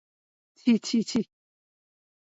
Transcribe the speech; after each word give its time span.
ଛି, 0.61 0.75
ଛି, 0.87 1.03
ଛି! 1.11 1.23